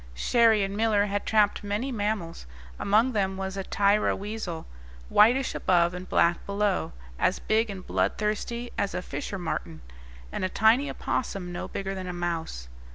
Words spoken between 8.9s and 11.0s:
a fisher martin; and a tiny